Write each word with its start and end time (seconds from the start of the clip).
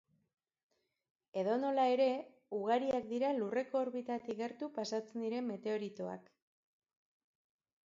Edonola 1.41 1.83
ere, 1.97 2.07
ugariak 2.61 3.05
dira 3.13 3.31
lurreko 3.41 3.81
orbitatik 3.83 4.41
gertu 4.41 4.73
pasatzen 4.81 5.29
diren 5.29 5.49
meteoritoak. 5.53 6.35